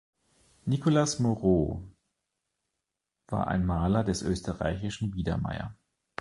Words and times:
Nikolaus 0.65 1.19
Moreau 1.19 1.83
war 3.27 3.45
ein 3.49 3.63
Maler 3.63 4.03
des 4.03 4.23
österreichischen 4.23 5.11
Biedermeier. 5.11 5.77